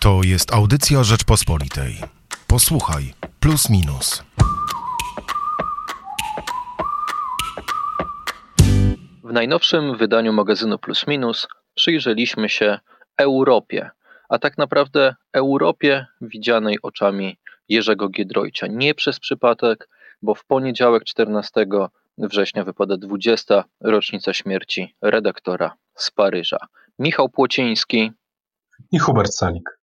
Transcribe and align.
To 0.00 0.20
jest 0.22 0.54
audycja 0.54 1.04
Rzeczpospolitej. 1.04 1.96
Posłuchaj, 2.46 3.14
plus 3.40 3.70
minus. 3.70 4.22
W 9.24 9.32
najnowszym 9.32 9.96
wydaniu 9.96 10.32
magazynu 10.32 10.78
Plus 10.78 11.06
Minus 11.06 11.48
przyjrzeliśmy 11.74 12.48
się 12.48 12.78
Europie, 13.16 13.90
a 14.28 14.38
tak 14.38 14.58
naprawdę 14.58 15.14
Europie 15.32 16.06
widzianej 16.20 16.78
oczami 16.82 17.38
Jerzego 17.68 18.08
Giedroycia. 18.08 18.66
Nie 18.66 18.94
przez 18.94 19.20
przypadek, 19.20 19.88
bo 20.22 20.34
w 20.34 20.44
poniedziałek 20.44 21.04
14 21.04 21.66
września 22.18 22.64
wypada 22.64 22.96
20. 22.96 23.64
rocznica 23.80 24.32
śmierci 24.32 24.94
redaktora 25.02 25.76
z 25.94 26.10
Paryża. 26.10 26.58
Michał 26.98 27.28
Płociński 27.28 28.12
i 28.92 28.98
Hubert 28.98 29.34
Salik. 29.34 29.79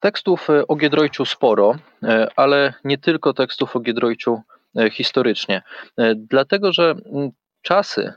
Tekstów 0.00 0.50
e, 0.50 0.66
o 0.66 0.76
Giedroyciu 0.76 1.24
sporo, 1.24 1.74
e, 2.02 2.28
ale 2.36 2.74
nie 2.84 2.98
tylko 2.98 3.32
tekstów 3.32 3.76
o 3.76 3.80
Giedroyciu 3.80 4.40
e, 4.76 4.90
historycznie, 4.90 5.62
dlatego 6.16 6.72
że 6.72 6.94
czasy 7.62 8.12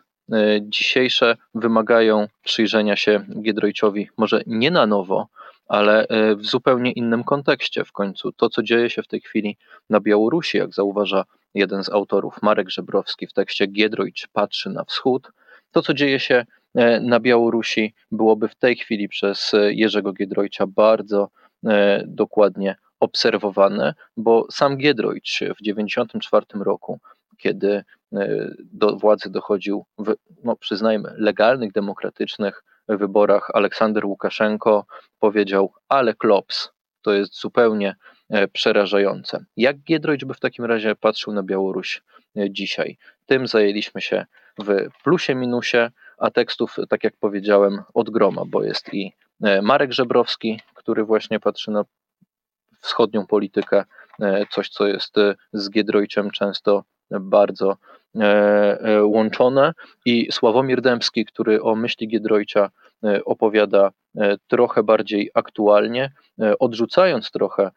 dzisiejsze 0.62 1.38
wymagają 1.56 2.28
przyjrzenia 2.44 2.96
się 2.96 3.26
Giedroyciowi 3.42 4.10
może 4.18 4.42
nie 4.48 4.72
na 4.72 4.86
nowo, 4.88 5.28
ale 5.68 6.08
w 6.38 6.46
zupełnie 6.46 6.92
innym 6.92 7.24
kontekście. 7.24 7.86
W 7.86 7.92
końcu 7.92 8.32
to, 8.32 8.50
co 8.50 8.64
dzieje 8.64 8.90
się 8.90 9.04
w 9.04 9.08
tej 9.08 9.22
chwili 9.22 9.58
na 9.90 10.00
Białorusi, 10.00 10.58
jak 10.58 10.74
zauważa 10.74 11.26
jeden 11.54 11.84
z 11.84 11.90
autorów, 11.90 12.42
Marek 12.42 12.70
Żebrowski, 12.70 13.28
w 13.28 13.34
tekście 13.34 13.68
Giedroyć 13.68 14.28
patrzy 14.34 14.70
na 14.70 14.84
wschód, 14.84 15.32
to, 15.72 15.82
co 15.82 15.94
dzieje 15.94 16.20
się 16.20 16.46
na 17.02 17.20
Białorusi, 17.20 17.94
byłoby 18.12 18.48
w 18.48 18.56
tej 18.56 18.76
chwili 18.76 19.10
przez 19.10 19.52
Jerzego 19.70 20.14
Giedroycia 20.14 20.68
bardzo 20.68 21.30
dokładnie 22.08 22.76
obserwowane, 23.04 23.94
bo 24.18 24.48
sam 24.52 24.78
Giedroyć 24.78 25.30
w 25.30 25.58
1994 25.58 26.46
roku, 26.64 27.00
kiedy 27.38 27.84
e, 28.14 28.52
do 28.60 28.96
władzy 28.96 29.30
dochodził 29.30 29.86
w, 29.98 30.16
no 30.44 30.56
przyznajmy, 30.56 31.14
legalnych, 31.18 31.72
demokratycznych 31.72 32.64
wyborach 32.88 33.52
Aleksander 33.54 34.06
Łukaszenko 34.06 34.86
powiedział, 35.20 35.74
ale 35.90 36.14
klops, 36.14 36.70
to 37.02 37.14
jest 37.14 37.40
zupełnie 37.40 37.96
e, 38.30 38.48
przerażające. 38.48 39.46
Jak 39.58 39.78
Giedroyć 39.78 40.26
by 40.26 40.34
w 40.34 40.40
takim 40.40 40.66
razie 40.66 40.96
patrzył 40.96 41.34
na 41.34 41.44
Białoruś 41.44 42.02
dzisiaj? 42.50 42.98
Tym 43.26 43.48
zajęliśmy 43.48 44.02
się 44.02 44.26
w 44.60 44.88
plusie, 45.04 45.36
minusie, 45.36 45.92
a 46.18 46.32
tekstów, 46.32 46.76
tak 46.90 47.04
jak 47.04 47.14
powiedziałem, 47.20 47.82
od 47.94 48.10
groma, 48.10 48.44
bo 48.48 48.64
jest 48.64 48.94
i 48.94 49.14
Marek 49.62 49.94
Żebrowski, 49.94 50.60
który 50.84 51.04
właśnie 51.04 51.40
patrzy 51.40 51.72
na 51.72 51.86
wschodnią 52.82 53.26
politykę, 53.28 53.84
e, 54.22 54.46
coś 54.52 54.70
co 54.70 54.88
jest 54.88 55.18
e, 55.18 55.36
z 55.54 55.70
Giedroyciem 55.70 56.32
często 56.32 56.84
bardzo 57.12 57.78
e, 58.16 59.04
łączone. 59.04 59.74
I 60.06 60.32
Sławomir 60.32 60.82
Dębski, 60.82 61.26
który 61.26 61.62
o 61.62 61.76
myśli 61.76 62.08
Giedroycia 62.08 62.70
opowiada 63.26 63.92
trochę 64.48 64.84
bardziej 64.84 65.32
aktualnie, 65.34 66.12
odrzucając 66.60 67.32
trochę 67.32 67.72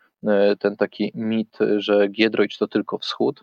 ten 0.59 0.77
taki 0.77 1.13
mit, 1.15 1.59
że 1.77 2.09
Giedroyć 2.09 2.59
to 2.59 2.69
tylko 2.69 2.99
wschód, 2.99 3.41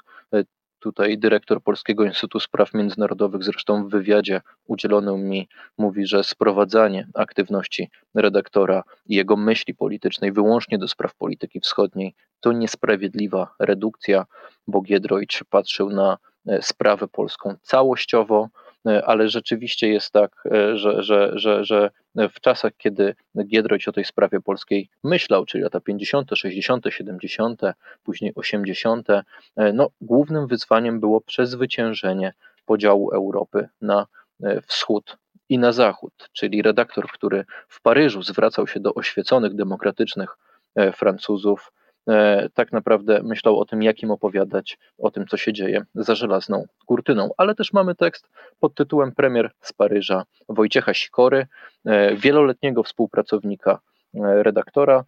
Tutaj 0.83 1.17
dyrektor 1.17 1.61
Polskiego 1.61 2.05
Instytutu 2.05 2.39
Spraw 2.39 2.73
Międzynarodowych, 2.73 3.43
zresztą 3.43 3.87
w 3.87 3.89
wywiadzie 3.89 4.41
udzielonym 4.67 5.29
mi, 5.29 5.47
mówi, 5.77 6.07
że 6.07 6.23
sprowadzanie 6.23 7.07
aktywności 7.13 7.89
redaktora 8.15 8.83
i 9.05 9.15
jego 9.15 9.37
myśli 9.37 9.75
politycznej 9.75 10.31
wyłącznie 10.31 10.77
do 10.77 10.87
spraw 10.87 11.15
polityki 11.15 11.59
wschodniej 11.59 12.15
to 12.39 12.51
niesprawiedliwa 12.51 13.55
redukcja, 13.59 14.25
bo 14.67 14.81
Giedroyć 14.81 15.43
patrzył 15.49 15.89
na 15.89 16.17
e, 16.47 16.61
sprawę 16.61 17.07
polską 17.07 17.55
całościowo, 17.61 18.49
ale 18.85 19.29
rzeczywiście 19.29 19.89
jest 19.89 20.11
tak, 20.11 20.43
e, 20.51 20.77
że, 20.77 21.03
że, 21.03 21.31
że, 21.35 21.65
że 21.65 21.89
w 22.33 22.39
czasach, 22.41 22.71
kiedy 22.77 23.15
Giedroyć 23.45 23.87
o 23.87 23.91
tej 23.91 24.05
sprawie 24.05 24.41
polskiej 24.41 24.89
myślał, 25.03 25.45
czyli 25.45 25.63
lata 25.63 25.79
50., 25.79 26.31
60., 26.35 26.85
70., 26.89 27.61
później 28.03 28.31
80., 28.35 29.09
e, 29.09 29.23
no, 29.73 29.89
głównym 30.01 30.47
wyzwaniem 30.47 30.99
było 30.99 31.21
przezwyciężenie 31.21 32.33
podziału 32.65 33.11
Europy 33.11 33.69
na 33.81 34.07
wschód 34.67 35.17
i 35.49 35.59
na 35.59 35.71
zachód, 35.71 36.29
czyli 36.33 36.61
redaktor, 36.61 37.07
który 37.07 37.45
w 37.67 37.81
Paryżu 37.81 38.21
zwracał 38.21 38.67
się 38.67 38.79
do 38.79 38.93
oświeconych, 38.93 39.55
demokratycznych 39.55 40.37
Francuzów, 40.93 41.71
E, 41.71 41.82
tak 42.53 42.71
naprawdę 42.71 43.23
myślał 43.23 43.59
o 43.59 43.65
tym, 43.65 43.83
jak 43.83 44.03
im 44.03 44.11
opowiadać 44.11 44.77
o 44.97 45.11
tym, 45.11 45.27
co 45.27 45.37
się 45.37 45.53
dzieje 45.53 45.85
za 45.95 46.15
żelazną 46.15 46.65
kurtyną. 46.85 47.29
Ale 47.37 47.55
też 47.55 47.73
mamy 47.73 47.95
tekst 47.95 48.29
pod 48.59 48.75
tytułem 48.75 49.11
Premier 49.11 49.51
z 49.61 49.73
Paryża 49.73 50.23
Wojciecha 50.49 50.93
Sikory, 50.93 51.47
e, 51.85 52.15
wieloletniego 52.15 52.83
współpracownika 52.83 53.79
e, 54.15 54.43
redaktora 54.43 55.03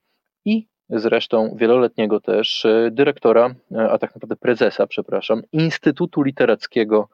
i 0.45 0.67
zresztą 0.89 1.55
wieloletniego 1.55 2.19
też 2.19 2.67
dyrektora, 2.91 3.55
a 3.89 3.97
tak 3.97 4.15
naprawdę 4.15 4.35
prezesa, 4.35 4.87
przepraszam, 4.87 5.41
Instytutu 5.51 6.21
Literackiego, 6.21 7.09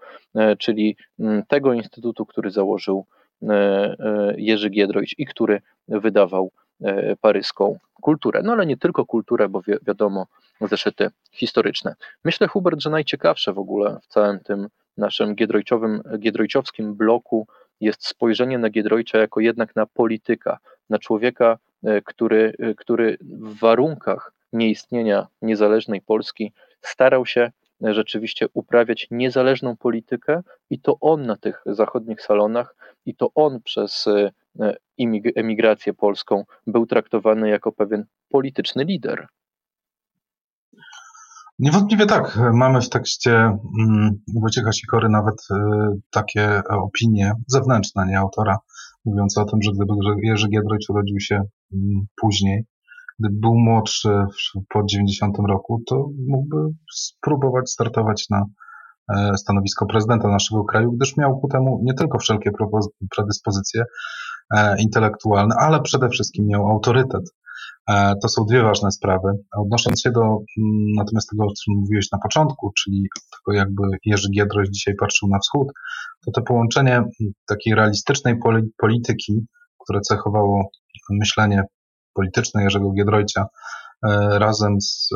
czyli 0.59 0.97
tego 1.47 1.73
instytutu, 1.73 2.25
który 2.25 2.51
założył 2.51 3.05
Jerzy 4.37 4.69
Giedroyć 4.69 5.15
i 5.17 5.25
który 5.25 5.61
wydawał 5.87 6.51
E, 6.51 6.70
paryską 7.21 7.77
kulturę. 8.01 8.41
No 8.43 8.51
ale 8.51 8.65
nie 8.65 8.77
tylko 8.77 9.05
kulturę, 9.05 9.49
bo 9.49 9.61
wi 9.61 9.73
wiadomo, 9.87 10.27
zeszyty 10.61 11.09
historyczne. 11.31 11.95
Myślę, 12.25 12.47
Hubert, 12.47 12.81
że 12.81 12.89
najciekawsze 12.89 13.53
w 13.53 13.59
ogóle 13.59 13.99
w 14.01 14.07
całym 14.07 14.39
tym 14.39 14.67
naszym 14.97 15.35
giedrojciowym, 15.35 16.01
giedrojciowskim 16.19 16.95
bloku 16.95 17.47
jest 17.81 18.07
spojrzenie 18.07 18.57
na 18.57 18.69
Giedroycia 18.69 19.17
jako 19.17 19.39
jednak 19.39 19.75
na 19.75 19.85
polityka, 19.85 20.59
na 20.89 20.99
człowieka, 20.99 21.57
e, 21.83 22.01
który, 22.01 22.53
e, 22.59 22.73
który 22.73 23.17
w 23.21 23.59
warunkach 23.59 24.33
nieistnienia 24.53 25.27
niezależnej 25.41 26.01
Polski 26.01 26.53
starał 26.81 27.25
się 27.25 27.51
rzeczywiście 27.81 28.47
uprawiać 28.53 29.07
niezależną 29.11 29.77
politykę 29.77 30.41
i 30.69 30.79
to 30.79 30.97
on 31.01 31.25
na 31.25 31.37
tych 31.37 31.63
zachodnich 31.65 32.21
salonach 32.21 32.75
i 33.05 33.15
to 33.15 33.31
on 33.35 33.61
przez 33.61 34.07
E, 34.07 34.31
emigrację 35.35 35.93
polską, 35.93 36.43
był 36.67 36.85
traktowany 36.85 37.49
jako 37.49 37.71
pewien 37.71 38.05
polityczny 38.29 38.83
lider. 38.83 39.27
Niewątpliwie 41.59 42.05
tak. 42.05 42.39
Mamy 42.53 42.81
w 42.81 42.89
tekście 42.89 43.31
mm, 43.35 44.21
Wojciecha 44.41 44.71
Sikory 44.71 45.09
nawet 45.09 45.35
e, 45.51 45.55
takie 46.11 46.61
opinie 46.69 47.31
zewnętrzne, 47.47 48.05
nie 48.07 48.19
autora, 48.19 48.57
mówiące 49.05 49.41
o 49.41 49.45
tym, 49.45 49.59
że 49.61 49.71
gdyby 49.71 49.93
Jerzy 50.23 50.49
Giedroyć 50.49 50.89
urodził 50.89 51.19
się 51.19 51.35
mm, 51.35 52.05
później, 52.21 52.65
gdyby 53.19 53.35
był 53.39 53.55
młodszy 53.55 54.09
po 54.69 54.83
90 54.85 55.37
roku, 55.49 55.83
to 55.87 56.09
mógłby 56.27 56.57
spróbować 56.93 57.69
startować 57.69 58.25
na 58.29 58.45
e, 59.15 59.37
stanowisko 59.37 59.85
prezydenta 59.85 60.27
naszego 60.27 60.63
kraju, 60.63 60.91
gdyż 60.91 61.17
miał 61.17 61.39
ku 61.39 61.47
temu 61.47 61.81
nie 61.83 61.93
tylko 61.93 62.19
wszelkie 62.19 62.51
predyspozycje, 63.15 63.83
E, 63.83 64.40
intelektualny, 64.79 65.55
ale 65.59 65.81
przede 65.81 66.09
wszystkim 66.09 66.47
miał 66.47 66.67
autorytet. 66.67 67.23
E, 67.89 68.13
to 68.21 68.29
są 68.29 68.45
dwie 68.45 68.63
ważne 68.63 68.91
sprawy. 68.91 69.31
Odnosząc 69.57 70.01
się 70.01 70.11
do 70.11 70.21
mm, 70.21 70.41
natomiast 70.97 71.29
tego, 71.29 71.43
o 71.43 71.53
czym 71.63 71.73
mówiłeś 71.75 72.11
na 72.11 72.19
początku, 72.19 72.71
czyli 72.77 73.07
tego 73.31 73.57
jakby 73.57 73.83
Jerzy 74.05 74.29
Giedroś 74.35 74.69
dzisiaj 74.69 74.95
patrzył 74.95 75.29
na 75.29 75.39
wschód, 75.39 75.67
to 76.25 76.31
to 76.31 76.41
połączenie 76.41 76.95
mm, 76.95 77.11
takiej 77.47 77.75
realistycznej 77.75 78.35
polityki, 78.77 79.45
które 79.83 80.01
cechowało 80.01 80.69
myślenie 81.09 81.63
polityczne 82.13 82.63
Jerzego 82.63 82.91
Giedroycia, 82.91 83.45
e, 84.07 84.39
razem 84.39 84.81
z 84.81 85.09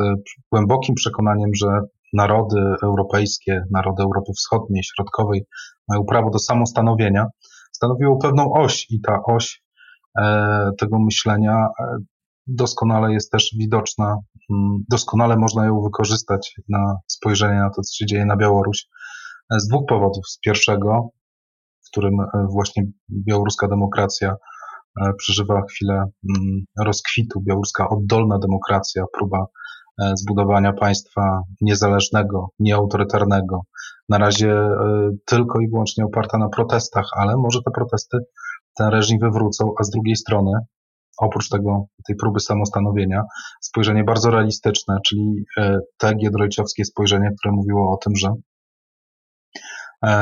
głębokim 0.51 0.95
przekonaniem, 0.95 1.49
że 1.55 1.67
narody 2.13 2.59
europejskie, 2.83 3.63
narody 3.71 4.03
Europy 4.03 4.31
Wschodniej, 4.37 4.83
Środkowej 4.83 5.45
mają 5.87 6.03
prawo 6.05 6.29
do 6.29 6.39
samostanowienia, 6.39 7.25
stanowiło 7.75 8.17
pewną 8.17 8.53
oś 8.53 8.87
i 8.89 9.01
ta 9.01 9.23
oś 9.23 9.63
e, 10.17 10.71
tego 10.79 10.99
myślenia 10.99 11.67
e, 11.79 11.97
doskonale 12.47 13.13
jest 13.13 13.31
też 13.31 13.55
widoczna, 13.59 14.17
mm, 14.49 14.83
doskonale 14.91 15.37
można 15.37 15.65
ją 15.65 15.81
wykorzystać 15.81 16.55
na 16.69 16.97
spojrzenie 17.07 17.59
na 17.59 17.69
to, 17.69 17.81
co 17.81 17.93
się 17.95 18.05
dzieje 18.05 18.25
na 18.25 18.37
Białoruś 18.37 18.87
e, 19.53 19.59
z 19.59 19.67
dwóch 19.67 19.85
powodów. 19.89 20.27
Z 20.27 20.39
pierwszego, 20.39 21.09
w 21.85 21.87
którym 21.91 22.17
właśnie 22.49 22.83
białoruska 23.27 23.67
demokracja 23.67 24.35
przeżywa 25.17 25.61
chwilę 25.61 25.93
mm, 25.93 26.65
rozkwitu, 26.79 27.41
białoruska 27.41 27.89
oddolna 27.89 28.39
demokracja, 28.39 29.03
próba 29.17 29.45
zbudowania 30.15 30.73
państwa 30.73 31.41
niezależnego, 31.61 32.49
nieautorytarnego, 32.59 33.61
na 34.09 34.17
razie 34.17 34.51
e, 34.51 35.09
tylko 35.25 35.59
i 35.59 35.69
wyłącznie 35.69 36.05
oparta 36.05 36.37
na 36.37 36.49
protestach, 36.49 37.05
ale 37.17 37.37
może 37.37 37.59
te 37.65 37.71
protesty 37.71 38.17
ten 38.75 38.87
reżim 38.87 39.19
wywrócą, 39.21 39.71
a 39.79 39.83
z 39.83 39.89
drugiej 39.89 40.15
strony 40.15 40.51
oprócz 41.17 41.49
tego, 41.49 41.85
tej 42.07 42.15
próby 42.15 42.39
samostanowienia, 42.39 43.23
spojrzenie 43.61 44.03
bardzo 44.03 44.31
realistyczne, 44.31 44.97
czyli 45.07 45.45
te 45.97 46.15
giedroyciowskie 46.15 46.85
spojrzenie, 46.85 47.29
które 47.39 47.51
mówiło 47.51 47.91
o 47.91 47.97
tym, 47.97 48.15
że 48.15 48.33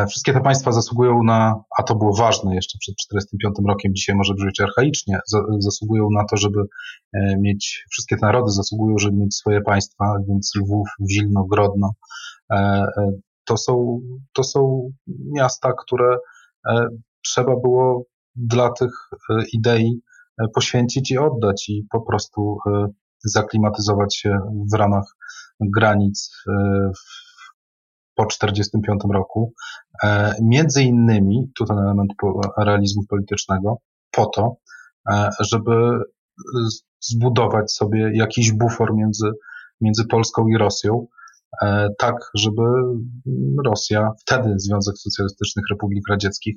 Wszystkie 0.09 0.33
te 0.33 0.41
państwa 0.41 0.71
zasługują 0.71 1.23
na, 1.23 1.63
a 1.79 1.83
to 1.83 1.95
było 1.95 2.15
ważne 2.15 2.55
jeszcze 2.55 2.77
przed 2.81 2.95
1945 2.95 3.69
rokiem, 3.69 3.95
dzisiaj 3.95 4.15
może 4.15 4.33
brzmieć 4.33 4.59
archaicznie, 4.61 5.19
zasługują 5.59 6.07
na 6.11 6.25
to, 6.25 6.37
żeby 6.37 6.59
mieć, 7.39 7.85
wszystkie 7.91 8.17
te 8.17 8.25
narody 8.25 8.51
zasługują, 8.51 8.97
żeby 8.97 9.17
mieć 9.17 9.35
swoje 9.35 9.61
państwa, 9.61 10.15
więc 10.27 10.51
Lwów, 10.55 10.87
Wilno, 10.99 11.45
Grodno, 11.51 11.91
to 13.45 13.57
są, 13.57 14.01
to 14.33 14.43
są 14.43 14.91
miasta, 15.31 15.73
które 15.85 16.17
e, 16.69 16.87
trzeba 17.25 17.55
było 17.55 18.05
dla 18.35 18.71
tych 18.71 19.09
e, 19.29 19.43
idei 19.53 20.01
e, 20.37 20.47
poświęcić 20.47 21.11
i 21.11 21.17
oddać 21.17 21.69
i 21.69 21.87
po 21.91 22.01
prostu 22.01 22.57
zaklimatyzować 23.25 24.17
się 24.17 24.37
w 24.73 24.77
ramach 24.77 25.15
granic 25.59 26.31
po 28.15 28.25
1945 28.25 29.13
roku. 29.13 29.53
Między 30.41 30.83
innymi, 30.83 31.51
tutaj 31.57 31.77
element 31.77 32.11
realizmu 32.57 33.03
politycznego, 33.09 33.77
po 34.11 34.25
to, 34.25 34.55
żeby 35.39 35.99
zbudować 37.01 37.71
sobie 37.71 38.11
jakiś 38.13 38.51
bufor 38.51 38.95
między, 38.95 39.31
między 39.81 40.05
Polską 40.05 40.47
i 40.47 40.57
Rosją, 40.57 41.07
E, 41.61 41.89
tak, 41.97 42.15
żeby 42.35 42.61
Rosja, 43.65 44.11
wtedy 44.21 44.53
Związek 44.57 44.97
Socjalistycznych 44.97 45.65
Republik 45.71 46.03
Radzieckich, 46.09 46.55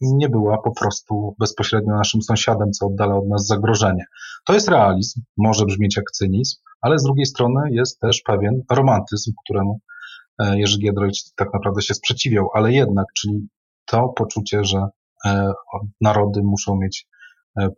nie 0.00 0.28
była 0.28 0.58
po 0.62 0.72
prostu 0.80 1.34
bezpośrednio 1.38 1.96
naszym 1.96 2.22
sąsiadem, 2.22 2.72
co 2.72 2.86
oddala 2.86 3.16
od 3.16 3.28
nas 3.28 3.46
zagrożenie. 3.46 4.04
To 4.46 4.54
jest 4.54 4.68
realizm, 4.68 5.20
może 5.36 5.64
brzmieć 5.64 5.96
jak 5.96 6.10
cynizm, 6.12 6.56
ale 6.80 6.98
z 6.98 7.02
drugiej 7.02 7.26
strony 7.26 7.60
jest 7.70 8.00
też 8.00 8.22
pewien 8.26 8.62
romantyzm, 8.70 9.32
któremu 9.44 9.72
e, 9.72 9.91
Jerzy 10.38 10.78
Giedroyć 10.78 11.34
tak 11.36 11.52
naprawdę 11.52 11.82
się 11.82 11.94
sprzeciwiał, 11.94 12.48
ale 12.54 12.72
jednak, 12.72 13.06
czyli 13.16 13.48
to 13.86 14.08
poczucie, 14.08 14.64
że 14.64 14.86
e, 15.24 15.52
narody 16.00 16.42
muszą 16.42 16.76
mieć 16.76 17.06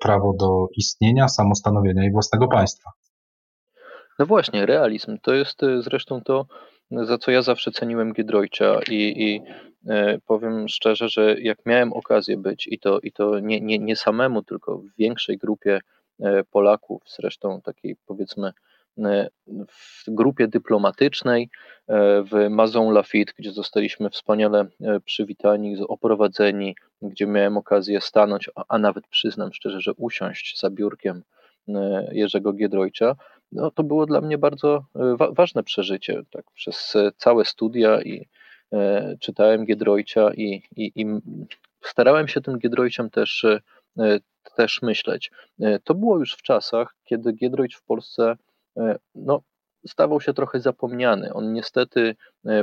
prawo 0.00 0.32
do 0.38 0.68
istnienia, 0.76 1.28
samostanowienia 1.28 2.04
i 2.04 2.12
własnego 2.12 2.48
państwa. 2.48 2.90
No 4.18 4.26
właśnie, 4.26 4.66
realizm 4.66 5.18
to 5.22 5.34
jest 5.34 5.60
zresztą 5.80 6.20
to, 6.20 6.46
za 6.90 7.18
co 7.18 7.30
ja 7.30 7.42
zawsze 7.42 7.70
ceniłem 7.70 8.12
Giedroycia 8.12 8.80
i, 8.90 8.94
i 8.94 9.42
e, 9.90 10.18
powiem 10.26 10.68
szczerze, 10.68 11.08
że 11.08 11.40
jak 11.40 11.66
miałem 11.66 11.92
okazję 11.92 12.36
być 12.36 12.66
i 12.66 12.78
to, 12.78 13.00
i 13.00 13.12
to 13.12 13.40
nie, 13.40 13.60
nie, 13.60 13.78
nie 13.78 13.96
samemu, 13.96 14.42
tylko 14.42 14.78
w 14.78 14.96
większej 14.98 15.38
grupie 15.38 15.80
e, 16.20 16.44
Polaków, 16.44 17.02
zresztą 17.06 17.60
takiej 17.60 17.96
powiedzmy 18.06 18.48
e, 18.48 18.52
w 19.68 20.04
grupie 20.08 20.48
dyplomatycznej 20.48 21.50
w 22.30 22.46
Mazon 22.50 22.92
Lafitte, 22.92 23.32
gdzie 23.38 23.52
zostaliśmy 23.52 24.10
wspaniale 24.10 24.66
przywitani, 25.04 25.76
oprowadzeni, 25.88 26.76
gdzie 27.02 27.26
miałem 27.26 27.56
okazję 27.56 28.00
stanąć, 28.00 28.50
a, 28.68 28.78
nawet 28.78 29.06
przyznam 29.06 29.52
szczerze, 29.52 29.80
że 29.80 29.92
usiąść 29.92 30.60
za 30.60 30.70
biurkiem 30.70 31.22
Jerzego 32.12 32.52
Giedroycia, 32.52 33.16
no, 33.54 33.70
to 33.70 33.82
było 33.82 34.06
dla 34.06 34.20
mnie 34.20 34.38
bardzo 34.38 34.84
e, 34.94 35.16
wa 35.16 35.32
ważne 35.32 35.62
przeżycie. 35.62 36.22
Tak, 36.30 36.50
przez 36.50 36.96
e, 36.96 37.12
całe 37.16 37.44
studia 37.44 38.02
i 38.02 38.28
e, 38.72 39.16
czytałem 39.20 39.64
Giedroycia 39.64 40.30
i, 40.34 40.62
i, 40.76 40.92
i, 40.96 41.06
starałem 41.82 42.28
się 42.28 42.40
tym 42.40 42.58
Giedroyciem 42.58 43.10
też, 43.10 43.44
e, 43.44 43.60
też 44.56 44.82
myśleć. 44.82 45.30
E, 45.60 45.78
to 45.78 45.94
było 45.94 46.18
już 46.18 46.34
w 46.34 46.42
czasach, 46.42 46.94
kiedy 47.04 47.32
Giedroyć 47.32 47.74
w 47.74 47.82
Polsce 47.82 48.30
e, 48.30 48.36
no, 49.14 49.42
stawał 49.86 50.20
się 50.20 50.34
trochę 50.34 50.60
zapomniany. 50.60 51.32
On 51.32 51.52
niestety 51.52 52.16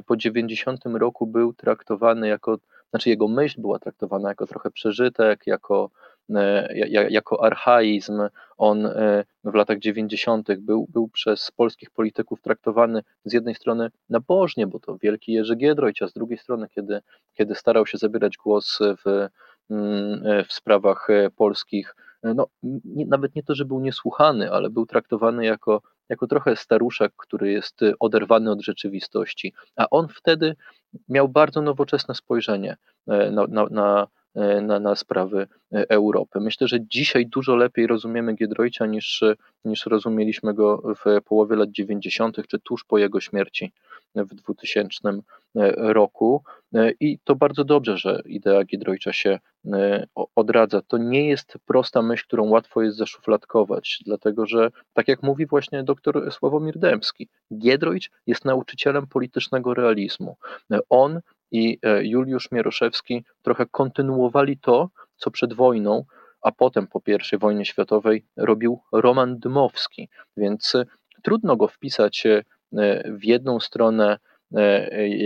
po 0.06 0.18
90 0.18 0.86
roku 0.86 1.28
był 1.28 1.54
traktowany 1.54 2.28
jako, 2.28 2.58
znaczy 2.90 3.10
jego 3.10 3.28
myśl 3.28 3.62
była 3.62 3.80
traktowana 3.80 4.30
jako 4.30 4.48
trochę 4.48 4.72
przeżytek, 4.72 5.48
jako 5.48 5.90
E, 6.36 6.88
jako 7.10 7.44
archaizm. 7.44 8.22
On 8.58 8.86
e, 8.86 9.24
w 9.44 9.54
latach 9.54 9.80
90. 9.80 10.48
Był, 10.58 10.88
był 10.90 11.08
przez 11.08 11.52
polskich 11.52 11.90
polityków 11.92 12.42
traktowany 12.42 13.04
z 13.25 13.34
jednej 13.34 13.56
strony 13.56 13.92
nabożnie, 14.10 14.68
bo 14.68 14.80
to 14.80 14.98
wielki 14.98 15.34
Jerzy 15.34 15.56
Giedroyć, 15.56 16.02
a 16.02 16.07
z 16.07 16.14
drugiej 16.14 16.38
strony, 16.38 16.68
kiedy, 16.69 17.02
kiedy 17.34 17.56
starał 17.56 17.86
się 17.86 17.98
zabierać 17.98 18.38
głos 18.38 18.80
w, 18.80 19.28
mm, 19.69 20.25
e, 20.25 20.44
w 20.44 20.54
sprawach 20.54 21.07
polskich, 21.36 21.96
no, 22.24 22.48
nie, 22.84 23.06
nawet 23.06 23.36
nie 23.36 23.44
to, 23.44 23.56
że 23.56 23.66
był 23.66 23.80
niesłuchany, 23.80 24.52
ale 24.52 24.69
był 24.69 24.86
traktowany 24.86 25.46
jako, 25.46 25.81
jako 26.12 26.28
trochę 26.28 26.56
staruszek, 26.56 27.13
który 27.18 27.52
jest 27.52 27.80
oderwany 28.00 28.52
od 28.52 28.62
rzeczywistości. 28.62 29.54
A 29.75 29.90
on 29.90 30.08
wtedy 30.08 30.56
miał 31.10 31.30
bardzo 31.30 31.62
nowoczesne 31.62 32.16
spojrzenie 32.16 32.78
na, 33.08 33.48
na, 33.48 33.66
na 33.72 34.08
E, 34.36 34.62
na, 34.62 34.80
na 34.80 34.96
sprawy 34.96 35.48
e, 35.74 35.90
Europy. 35.90 36.40
Myślę, 36.40 36.68
że 36.68 36.88
dzisiaj 36.88 37.25
dużo 37.25 37.56
lepiej 37.56 37.88
rozumiemy 37.88 38.34
Giedroycia 38.34 38.86
niż, 38.86 39.24
niż 39.66 39.86
rozumieliśmy 39.86 40.54
go 40.54 40.96
w 41.06 41.22
połowie 41.24 41.56
lat 41.56 41.72
90., 41.72 42.48
czy 42.48 42.60
tuż 42.60 42.84
po 42.84 42.98
jego 42.98 43.22
śmierci 43.22 43.74
w 44.16 44.36
2000 44.36 45.10
e, 45.10 45.22
roku. 45.94 46.44
I 47.00 47.19
to 47.24 47.36
bardzo 47.36 47.63
dobrze, 47.63 47.98
że 47.98 48.22
idea 48.25 48.63
Giedroycia 48.63 49.13
się 49.13 49.40
odradza. 50.36 50.81
To 50.81 50.98
nie 50.98 51.28
jest 51.28 51.58
prosta 51.66 52.02
myśl, 52.02 52.24
którą 52.28 52.50
łatwo 52.50 52.81
jest 52.81 52.98
zaszufladkować, 52.98 54.00
dlatego 54.06 54.46
że, 54.46 54.72
tak 54.94 55.08
jak 55.08 55.24
mówi 55.24 55.46
właśnie 55.46 55.84
dr 55.84 56.31
Sławomir 56.31 56.80
Dębski, 56.80 57.30
Giedroyć 57.58 58.12
jest 58.28 58.46
nauczycielem 58.46 59.08
politycznego 59.08 59.74
realizmu. 59.74 60.38
On 60.90 61.22
i 61.52 61.80
e, 61.84 62.06
Juliusz 62.06 62.52
Mieroszewski 62.52 63.25
trochę 63.42 63.66
kontynuowali 63.66 64.57
to, 64.57 64.90
co 65.16 65.31
przed 65.31 65.54
wojną, 65.54 66.06
a 66.42 66.52
potem 66.52 66.88
po 66.88 67.02
I 67.34 67.38
wojnie 67.38 67.66
światowej 67.66 68.25
robił 68.38 68.80
Roman 68.92 69.40
Dmowski, 69.40 70.10
więc 70.38 70.75
e, 70.75 70.86
trudno 71.24 71.56
go 71.56 71.68
wpisać 71.68 72.25
e, 72.25 72.44
w 73.06 73.23
jedną 73.23 73.59
stronę 73.59 74.18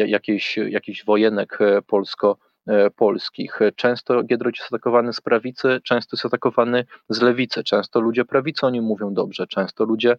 jakichś, 0.08 0.58
jakichś 0.58 1.06
wojenek 1.06 1.60
polsko-polskich. 1.88 3.60
Często 3.76 4.24
Giedroyć 4.24 4.60
jest 4.60 4.74
atakowany 4.74 5.14
z 5.14 5.22
prawicy, 5.22 5.80
często 5.84 6.16
jest 6.16 6.26
atakowany 6.26 6.86
z 7.10 7.22
lewicy, 7.22 7.64
często 7.64 8.00
ludzie 8.00 8.26
prawicy 8.26 8.66
o 8.66 8.70
nim 8.70 8.84
mówią 8.84 9.14
dobrze, 9.14 9.48
często 9.48 9.86
ludzie 9.86 10.16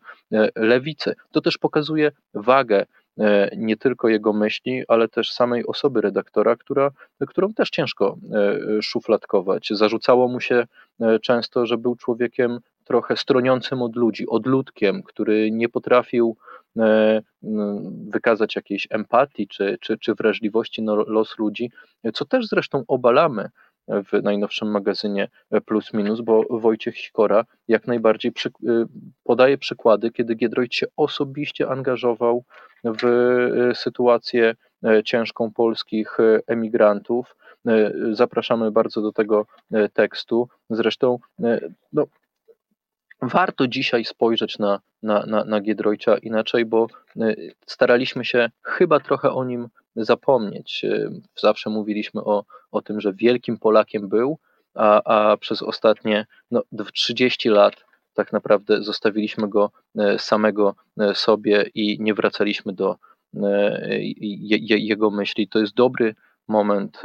lewicy. 0.56 1.14
To 1.30 1.40
też 1.40 1.58
pokazuje 1.58 2.12
wagę 2.34 2.86
E, 3.20 3.50
nie 3.56 3.76
tylko 3.76 4.08
jego 4.08 4.32
myśli, 4.32 4.82
ale 4.88 5.08
też 5.08 5.32
samej 5.32 5.66
osoby 5.66 6.00
redaktora, 6.00 6.56
która, 6.56 6.90
którą 7.28 7.52
też 7.52 7.70
ciężko 7.70 8.16
e, 8.32 8.82
szufladkować. 8.82 9.68
Zarzucało 9.70 10.28
mu 10.28 10.40
się 10.40 10.66
e, 11.00 11.18
często, 11.18 11.66
że 11.66 11.78
był 11.78 11.96
człowiekiem 11.96 12.58
trochę 12.84 13.16
stroniącym 13.16 13.82
od 13.82 13.96
ludzi, 13.96 14.26
odludkiem, 14.26 15.02
który 15.02 15.50
nie 15.50 15.68
potrafił 15.68 16.36
wykazać 18.12 18.56
jakiejś 18.56 18.86
empatii 18.90 19.48
czy, 19.48 19.78
czy, 19.80 19.98
czy 19.98 20.14
wrażliwości 20.14 20.82
na 20.82 20.94
los 20.94 21.38
ludzi, 21.38 21.70
co 22.14 22.24
też 22.24 22.46
zresztą 22.46 22.84
obalamy 22.88 23.50
w 23.88 24.22
najnowszym 24.22 24.70
magazynie 24.70 25.28
Plus 25.64 25.92
Minus, 25.94 26.20
bo 26.20 26.42
Wojciech 26.50 26.98
Sikora 26.98 27.44
jak 27.68 27.86
najbardziej 27.86 28.32
przy, 28.32 28.50
podaje 29.24 29.58
przykłady, 29.58 30.10
kiedy 30.10 30.34
Giedroyć 30.34 30.74
się 30.76 30.86
osobiście 30.96 31.68
angażował 31.68 32.44
w 32.84 33.04
e, 33.04 33.74
sytuację 33.74 34.54
e, 34.84 35.02
ciężką 35.02 35.52
polskich 35.52 36.20
e, 36.20 36.40
emigrantów. 36.46 37.36
Zapraszamy 38.12 38.70
bardzo 38.70 39.02
do 39.02 39.12
tego 39.12 39.46
tekstu. 39.92 40.48
Zresztą 40.70 41.18
no, 41.92 42.04
warto 43.22 43.66
dzisiaj 43.66 44.04
spojrzeć 44.04 44.58
na, 44.58 44.80
na, 45.02 45.26
na, 45.26 45.44
na 45.44 45.60
Giedroycia 45.60 46.18
inaczej, 46.18 46.64
bo 46.64 46.86
staraliśmy 47.66 48.24
się 48.24 48.50
chyba 48.62 49.00
trochę 49.00 49.30
o 49.30 49.44
nim 49.44 49.68
zapomnieć. 49.96 50.86
Zawsze 51.36 51.70
mówiliśmy 51.70 52.24
o, 52.24 52.44
o 52.70 52.82
tym, 52.82 53.00
że 53.00 53.12
wielkim 53.12 53.58
Polakiem 53.58 54.08
był, 54.08 54.38
a, 54.74 55.02
a 55.04 55.36
przez 55.36 55.62
ostatnie 55.62 56.26
no, 56.50 56.62
30 56.92 57.48
lat 57.48 57.74
tak 58.14 58.32
naprawdę 58.32 58.82
zostawiliśmy 58.82 59.48
go 59.48 59.70
e, 59.98 60.18
samego 60.18 60.74
sobie 61.14 61.70
i 61.74 61.96
nie 62.00 62.14
wracaliśmy 62.14 62.72
do 62.72 62.96
jego 64.68 65.10
myśli. 65.10 65.48
To 65.48 65.58
jest 65.58 65.74
dobry 65.74 66.14
moment, 66.48 67.02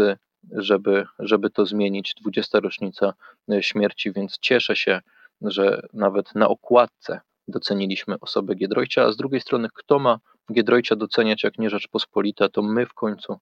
żeby, 0.52 1.06
żeby 1.20 1.50
to 1.50 1.66
zmienić. 1.66 2.14
20. 2.22 2.60
rocznica 2.60 3.14
śmierci, 3.62 4.12
więc 4.12 4.38
cieszę 4.40 4.76
się, 4.76 5.02
że 5.42 5.82
nawet 5.94 6.36
na 6.36 6.48
okładce 6.50 7.20
doceniliśmy 7.48 8.20
osobę 8.20 8.56
Giedroycia, 8.56 9.04
a 9.04 9.12
z 9.12 9.18
drugiej 9.18 9.42
strony, 9.42 9.68
kto 9.76 10.00
ma 10.00 10.20
Giedroycia 10.54 10.96
doceniać 10.96 11.44
jak 11.44 11.58
nie 11.60 11.70
Rzeczpospolita, 11.70 12.50
to 12.50 12.62
my 12.62 12.86
w 12.86 12.94
końcu 12.94 13.40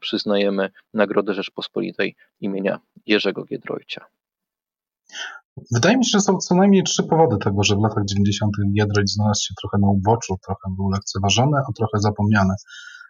przyznajemy 0.00 0.70
Nagrodę 0.94 1.34
Rzeczpospolitej 1.34 2.16
imienia 2.40 2.80
Jerzego 3.06 3.44
Giedroycia. 3.44 4.06
Wydaje 5.74 5.96
mi 5.96 6.04
się, 6.04 6.10
że 6.18 6.20
są 6.20 6.38
co 6.38 6.54
najmniej 6.54 6.82
trzy 6.82 7.02
powody 7.02 7.36
tego, 7.44 7.62
że 7.62 7.76
w 7.76 7.82
latach 7.82 8.04
90. 8.04 8.52
Giedroyć 8.76 9.10
znalazł 9.10 9.42
się 9.42 9.54
trochę 9.60 9.78
na 9.78 9.88
uboczu, 9.88 10.36
trochę 10.46 10.74
był 10.76 10.90
lekceważony, 10.90 11.58
a 11.68 11.72
trochę 11.72 11.98
zapomniany. 11.98 12.54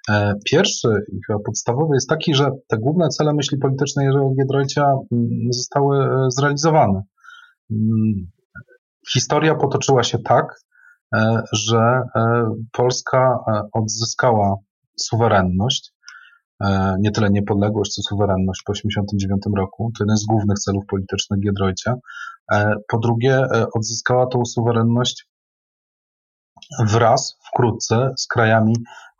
E, 0.08 0.34
pierwszy 0.44 0.88
i 1.12 1.20
chyba 1.26 1.38
podstawowy 1.38 1.94
jest 1.94 2.08
taki, 2.08 2.34
że 2.34 2.50
te 2.68 2.78
główne 2.78 3.08
cele 3.08 3.34
myśli 3.34 3.58
politycznej 3.58 4.06
Jerzego 4.06 4.30
Giedroycia 4.38 4.84
mm, 5.12 5.28
zostały 5.50 6.04
e, 6.04 6.30
zrealizowane. 6.30 7.02
Mm, 7.70 8.30
historia 9.12 9.54
potoczyła 9.54 10.02
się 10.02 10.18
tak, 10.18 10.60
e, 11.14 11.42
że 11.52 12.02
Polska 12.72 13.38
odzyskała 13.72 14.56
suwerenność, 15.00 15.92
nie 16.98 17.10
tyle 17.10 17.30
niepodległość, 17.30 17.94
co 17.94 18.02
suwerenność 18.02 18.62
po 18.66 18.72
1989 18.72 19.56
roku. 19.56 19.92
To 19.98 20.04
jeden 20.04 20.16
z 20.16 20.26
głównych 20.26 20.58
celów 20.58 20.84
politycznych 20.86 21.40
Giedroycia. 21.40 21.94
Po 22.88 22.98
drugie, 22.98 23.42
odzyskała 23.74 24.26
tą 24.26 24.44
suwerenność 24.44 25.28
wraz 26.86 27.36
wkrótce 27.52 28.10
z 28.18 28.26
krajami 28.26 28.74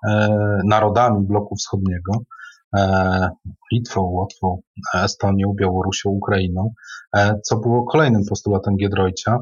E, 0.08 0.28
narodami 0.64 1.26
bloku 1.26 1.56
wschodniego, 1.56 2.12
e, 2.12 2.24
Litwą, 3.73 4.02
Łotwą, 4.02 4.61
Estonią, 4.95 5.54
Białorusią, 5.61 6.11
Ukrainą, 6.11 6.73
e, 7.16 7.40
co 7.43 7.57
było 7.57 7.85
kolejnym 7.85 8.23
postulatem 8.28 8.76
Giedroycia. 8.76 9.38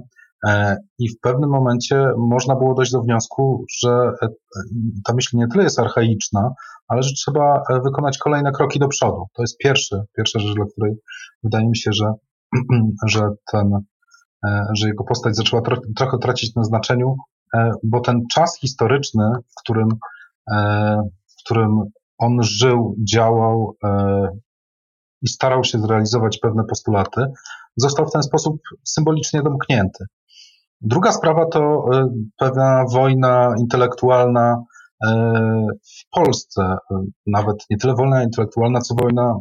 I 0.99 1.09
w 1.09 1.21
pewnym 1.21 1.51
momencie 1.51 2.07
można 2.17 2.57
było 2.57 2.75
dojść 2.75 2.93
do 2.93 3.03
wniosku, 3.03 3.65
że 3.81 4.13
ta 5.05 5.15
myśl 5.15 5.37
nie 5.37 5.49
tyle 5.49 5.65
jest 5.65 5.79
archaiczna, 5.79 6.51
ale 6.89 7.03
że 7.03 7.13
trzeba 7.13 7.63
wykonać 7.85 8.19
kolejne 8.19 8.53
kroki 8.53 8.79
do 8.79 8.89
przodu. 8.89 9.27
To 9.35 9.43
jest 9.43 9.59
pierwszy, 9.59 10.03
pierwsza 10.17 10.39
rzecz, 10.39 10.55
dla 10.55 10.65
której 10.65 10.95
wydaje 11.45 11.69
mi 11.69 11.77
się, 11.77 11.91
że, 11.93 12.13
że, 13.07 13.29
ten, 13.53 13.71
że 14.75 14.89
jego 14.89 15.05
postać 15.05 15.37
zaczęła 15.37 15.63
trochę 15.97 16.19
tracić 16.19 16.55
na 16.55 16.65
znaczeniu, 16.65 17.17
bo 17.83 18.01
ten 18.01 18.21
czas 18.35 18.59
historyczny, 18.59 19.25
w 19.51 19.63
którym 19.63 19.89
E, 20.51 20.97
w 21.29 21.45
którym 21.45 21.81
on 22.19 22.43
żył, 22.43 22.97
działał 23.13 23.77
e, 23.85 24.29
i 25.23 25.29
starał 25.29 25.65
się 25.65 25.79
zrealizować 25.79 26.39
pewne 26.39 26.65
postulaty, 26.65 27.27
został 27.77 28.07
w 28.07 28.13
ten 28.13 28.23
sposób 28.23 28.61
symbolicznie 28.85 29.43
domknięty. 29.43 30.05
Druga 30.81 31.13
sprawa 31.13 31.47
to 31.47 31.85
e, 31.93 32.09
pewna 32.39 32.85
wojna 32.93 33.55
intelektualna 33.59 34.63
w 35.83 36.11
Polsce, 36.11 36.77
nawet 37.27 37.57
nie 37.71 37.77
tyle 37.77 37.95
wojna 37.95 38.23
intelektualna, 38.23 38.81
co 38.81 38.95
wojna 38.95 39.39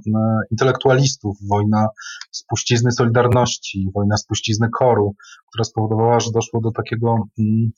intelektualistów, 0.52 1.38
wojna 1.50 1.88
spuścizny 2.32 2.92
Solidarności, 2.92 3.90
wojna 3.96 4.18
spuścizny 4.18 4.70
Koru, 4.70 5.16
która 5.50 5.64
spowodowała, 5.64 6.20
że 6.20 6.32
doszło 6.32 6.62
do 6.62 6.72
takiego 6.72 7.16
mm, 7.40 7.72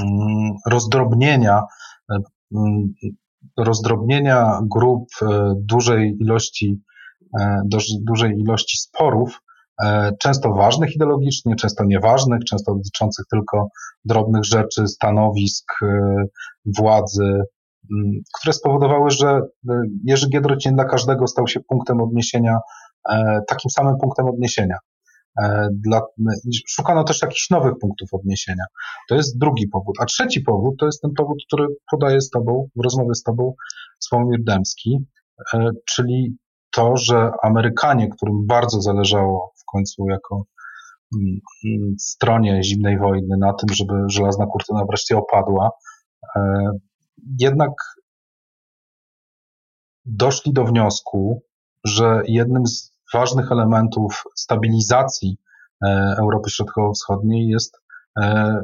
mm, 0.00 0.56
rozdrobnienia 0.70 1.62
Mm, 2.54 2.94
rozdrobnienia 3.58 4.60
grup 4.70 5.08
e, 5.22 5.54
dużej 5.56 6.16
ilości, 6.20 6.82
e, 7.40 7.60
dużej 8.06 8.32
ilości 8.38 8.78
sporów, 8.78 9.40
e, 9.82 10.12
często 10.20 10.52
ważnych 10.52 10.94
ideologicznie, 10.94 11.56
często 11.56 11.84
nieważnych, 11.84 12.44
często 12.44 12.74
dotyczących 12.74 13.24
tylko 13.30 13.68
drobnych 14.04 14.44
rzeczy, 14.44 14.86
stanowisk, 14.86 15.72
władzy, 16.78 17.24
mm, 17.24 18.12
które 18.38 18.52
spowodowały, 18.52 19.10
że 19.10 19.40
Jerzy 20.04 20.28
Giedroyć 20.28 20.66
nie 20.66 20.72
dla 20.72 20.84
każdego 20.84 21.26
stał 21.26 21.48
się 21.48 21.60
punktem 21.68 22.00
odniesienia, 22.00 22.58
takim 23.48 23.70
samym 23.70 23.94
punktem 24.00 24.26
odniesienia. 24.26 24.76
E, 25.42 25.68
dla, 25.72 26.00
szukano 26.68 27.04
też 27.04 27.22
jakichś 27.22 27.50
nowych 27.50 27.72
punktów 27.80 28.08
odniesienia. 28.12 28.64
To 29.08 29.14
jest 29.14 29.38
drugi 29.38 29.68
powód. 29.68 29.96
A 30.00 30.04
trzeci 30.04 30.40
powód 30.40 30.74
to 30.78 30.86
jest 30.86 31.02
ten 31.02 31.10
powód, 31.16 31.38
który 31.46 31.66
podaję 31.90 32.20
z 32.20 32.30
Tobą, 32.30 32.68
w 32.76 32.84
rozmowie 32.84 33.14
z 33.14 33.22
Tobą, 33.22 33.54
Sławomir 33.98 34.44
Dębski, 34.44 34.98
e, 35.54 35.70
czyli 35.84 36.36
to, 36.70 36.96
że 36.96 37.30
Amerykanie, 37.42 38.08
którym 38.08 38.46
bardzo 38.46 38.80
zależało 38.80 39.52
w 39.56 39.64
końcu 39.72 40.08
jako 40.08 40.44
mm, 41.16 41.38
mm, 41.64 41.94
stronie 41.98 42.62
zimnej 42.62 42.98
wojny 42.98 43.36
na 43.36 43.52
tym, 43.52 43.74
żeby 43.74 43.94
żelazna 44.06 44.46
kurtyna 44.46 44.84
wreszcie 44.84 45.16
opadła, 45.16 45.70
e, 46.36 46.70
jednak 47.40 47.72
doszli 50.04 50.52
do 50.52 50.64
wniosku, 50.64 51.42
że 51.84 52.22
jednym 52.26 52.66
z 52.66 52.97
ważnych 53.14 53.52
elementów 53.52 54.24
stabilizacji 54.36 55.36
e, 55.84 56.14
Europy 56.18 56.50
Środkowo-Wschodniej 56.50 57.48
jest 57.48 57.80
e, 58.20 58.54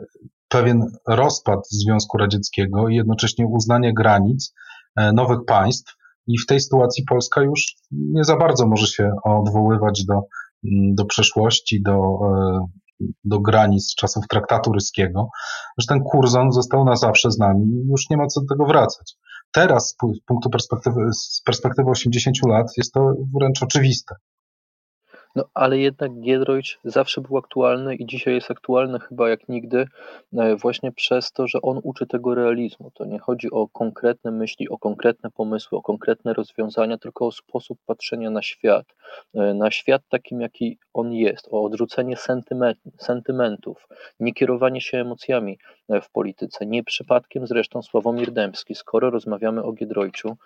pewien 0.48 0.86
rozpad 1.08 1.68
Związku 1.68 2.18
Radzieckiego 2.18 2.88
i 2.88 2.96
jednocześnie 2.96 3.46
uznanie 3.46 3.94
granic 3.94 4.54
e, 4.96 5.12
nowych 5.12 5.38
państw. 5.46 5.94
I 6.26 6.38
w 6.38 6.46
tej 6.46 6.60
sytuacji 6.60 7.04
Polska 7.04 7.42
już 7.42 7.76
nie 7.90 8.24
za 8.24 8.36
bardzo 8.36 8.66
może 8.66 8.86
się 8.86 9.10
odwoływać 9.24 10.04
do, 10.04 10.14
mm, 10.14 10.94
do 10.94 11.04
przeszłości, 11.04 11.82
do, 11.82 12.18
do 13.24 13.40
granic 13.40 13.94
czasów 13.94 14.28
traktatu 14.28 14.72
ryskiego, 14.72 15.28
że 15.78 15.86
ten 15.86 16.00
kurzon 16.00 16.52
został 16.52 16.84
na 16.84 16.96
zawsze 16.96 17.30
z 17.30 17.38
nami 17.38 17.64
i 17.64 17.88
już 17.90 18.10
nie 18.10 18.16
ma 18.16 18.26
co 18.26 18.40
do 18.40 18.46
tego 18.46 18.66
wracać. 18.66 19.16
Teraz 19.52 19.88
z 19.88 19.96
punktu 20.26 20.50
perspektywy, 20.50 21.00
z 21.12 21.42
perspektywy 21.44 21.90
80 21.90 22.36
lat 22.46 22.66
jest 22.76 22.92
to 22.92 23.14
wręcz 23.34 23.62
oczywiste. 23.62 24.14
No, 25.34 25.44
ale 25.54 25.78
jednak 25.78 26.20
Giedroyć 26.20 26.78
zawsze 26.84 27.20
był 27.20 27.38
aktualny 27.38 27.94
i 27.96 28.06
dzisiaj 28.06 28.34
jest 28.34 28.50
aktualny 28.50 29.00
chyba 29.00 29.28
jak 29.28 29.48
nigdy, 29.48 29.86
e, 30.36 30.56
właśnie 30.56 30.92
przez 30.92 31.32
to, 31.32 31.46
że 31.46 31.62
on 31.62 31.80
uczy 31.82 32.06
tego 32.06 32.34
realizmu. 32.34 32.90
To 32.94 33.04
nie 33.04 33.18
chodzi 33.18 33.50
o 33.50 33.68
konkretne 33.68 34.30
myśli, 34.30 34.68
o 34.68 34.78
konkretne 34.78 35.30
pomysły, 35.30 35.78
o 35.78 35.82
konkretne 35.82 36.34
rozwiązania, 36.34 36.98
tylko 36.98 37.26
o 37.26 37.32
sposób 37.32 37.78
patrzenia 37.86 38.30
na 38.30 38.42
świat. 38.42 38.86
E, 39.34 39.54
na 39.54 39.70
świat 39.70 40.02
takim, 40.08 40.40
jaki 40.40 40.78
on 40.94 41.12
jest, 41.12 41.48
o 41.50 41.64
odrzucenie 41.64 42.16
sentymentów, 42.98 43.88
nie 44.20 44.34
kierowanie 44.34 44.80
się 44.80 44.98
emocjami 44.98 45.58
w 45.88 46.10
polityce. 46.10 46.66
Nie 46.66 46.84
przypadkiem 46.84 47.46
zresztą 47.46 47.82
Sławomir 47.82 48.32
Dębski, 48.32 48.74
skoro 48.74 49.10
rozmawiamy 49.10 49.62
o 49.62 49.72
Giedroyciu, 49.72 50.36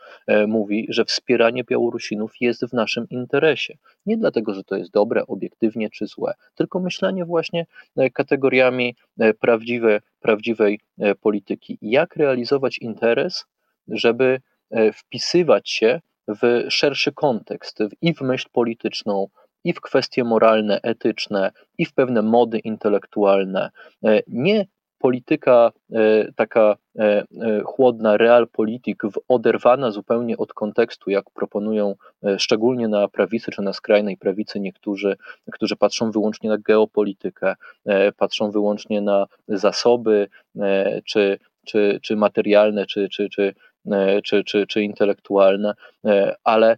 mówi, 0.46 0.86
że 0.88 1.04
wspieranie 1.04 1.64
Białorusinów 1.64 2.32
jest 2.40 2.64
w 2.66 2.72
naszym 2.72 3.08
interesie. 3.10 3.74
Nie 4.06 4.16
dlatego, 4.16 4.54
że 4.54 4.64
to 4.64 4.76
jest 4.76 4.90
dobre 4.90 5.26
obiektywnie 5.26 5.90
czy 5.90 6.06
złe, 6.06 6.34
tylko 6.54 6.80
myślenie 6.80 7.24
właśnie 7.24 7.66
e, 7.96 8.10
kategoriami 8.10 8.96
e, 9.18 9.34
prawdziwe, 9.34 10.00
prawdziwej 10.20 10.80
e, 10.98 11.14
polityki. 11.14 11.78
Jak 11.82 12.16
realizować 12.16 12.78
interes, 12.78 13.46
żeby 13.88 14.40
wpisywać 14.94 15.70
się 15.70 16.00
w 16.28 16.66
szerszy 16.68 17.12
kontekst 17.12 17.78
i 18.02 18.14
w 18.14 18.20
myśl 18.20 18.48
polityczną, 18.52 19.26
i 19.64 19.72
w 19.72 19.80
kwestie 19.80 20.24
moralne, 20.24 20.80
etyczne, 20.82 21.52
i 21.78 21.84
w 21.84 21.94
pewne 21.94 22.22
mody 22.22 22.58
intelektualne. 22.58 23.70
Nie 24.26 24.66
polityka 24.98 25.72
e, 25.92 26.32
taka 26.32 26.76
e, 26.98 27.02
e, 27.02 27.24
chłodna, 27.64 28.16
realpolitik, 28.16 29.02
oderwana 29.28 29.90
zupełnie 29.90 30.36
od 30.36 30.52
kontekstu, 30.52 31.10
jak 31.10 31.30
proponują 31.30 31.94
szczególnie 32.38 32.88
na 32.88 33.08
prawicy 33.08 33.50
czy 33.50 33.62
na 33.62 33.72
skrajnej 33.72 34.16
prawicy 34.16 34.60
niektórzy, 34.60 35.16
którzy 35.52 35.76
patrzą 35.76 36.10
wyłącznie 36.10 36.50
na 36.50 36.58
geopolitykę, 36.58 37.54
patrzą 38.16 38.50
wyłącznie 38.50 39.00
na 39.00 39.26
zasoby, 39.48 40.28
czy, 41.04 41.38
czy, 41.66 41.98
czy 42.02 42.16
materialne, 42.16 42.86
czy, 42.86 43.08
czy, 43.08 43.28
czy, 43.28 43.54
czy, 44.24 44.44
czy, 44.44 44.66
czy 44.66 44.82
intelektualne, 44.82 45.74
ale 46.44 46.76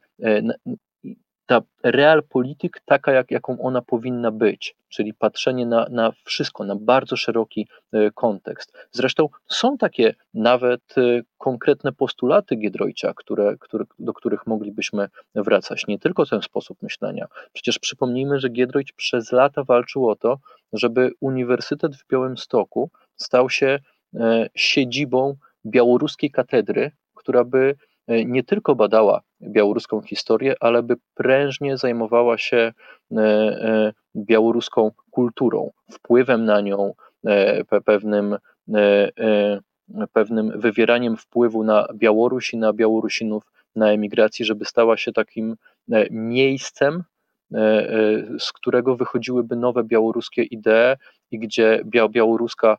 ta 1.50 1.62
realpolitik 1.82 2.80
taka, 2.84 3.12
jak, 3.12 3.30
jaką 3.30 3.62
ona 3.62 3.82
powinna 3.82 4.30
być, 4.30 4.76
czyli 4.88 5.14
patrzenie 5.14 5.66
na, 5.66 5.86
na 5.90 6.12
wszystko, 6.24 6.64
na 6.64 6.76
bardzo 6.76 7.16
szeroki 7.16 7.68
e, 7.92 8.10
kontekst. 8.10 8.72
Zresztą 8.92 9.28
są 9.48 9.78
takie 9.78 10.14
nawet 10.34 10.80
e, 10.98 11.22
konkretne 11.38 11.92
postulaty 11.92 12.56
Giedroycia, 12.56 13.12
które, 13.16 13.56
które, 13.60 13.84
do 13.98 14.12
których 14.12 14.46
moglibyśmy 14.46 15.08
wracać, 15.34 15.86
nie 15.86 15.98
tylko 15.98 16.26
ten 16.26 16.42
sposób 16.42 16.82
myślenia. 16.82 17.26
Przecież 17.52 17.78
przypomnijmy, 17.78 18.40
że 18.40 18.48
Giedroyć 18.48 18.92
przez 18.92 19.32
lata 19.32 19.64
walczył 19.64 20.08
o 20.08 20.16
to, 20.16 20.38
żeby 20.72 21.10
Uniwersytet 21.20 21.96
w 21.96 22.06
Białymstoku 22.06 22.90
stał 23.16 23.50
się 23.50 23.78
e, 24.14 24.46
siedzibą 24.54 25.36
białoruskiej 25.66 26.30
katedry, 26.30 26.90
która 27.14 27.44
by 27.44 27.74
nie 28.08 28.44
tylko 28.44 28.74
badała 28.74 29.22
białoruską 29.42 30.02
historię, 30.02 30.54
ale 30.60 30.82
by 30.82 30.96
prężnie 31.14 31.76
zajmowała 31.76 32.38
się 32.38 32.56
e, 32.56 32.72
e, 33.16 33.92
białoruską 34.16 34.90
kulturą, 35.10 35.70
wpływem 35.90 36.44
na 36.44 36.60
nią, 36.60 36.94
pewnym, 37.84 38.36
pewnym 40.12 40.60
wywieraniem 40.60 41.16
wpływu 41.16 41.64
na 41.64 41.86
Białoruś 41.94 42.54
i 42.54 42.56
na 42.56 42.72
Białorusinów 42.72 43.42
na 43.76 43.90
emigracji, 43.90 44.44
żeby 44.44 44.64
stała 44.64 44.96
się 44.96 45.12
takim 45.12 45.56
miejscem 46.10 47.04
z 48.38 48.52
którego 48.52 48.96
wychodziłyby 48.96 49.56
nowe 49.56 49.84
białoruskie 49.84 50.42
idee 50.42 50.96
i 51.30 51.38
gdzie 51.38 51.82
białoruska 52.10 52.76